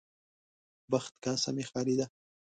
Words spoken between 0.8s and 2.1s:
بخت کاسه مې خالي ده.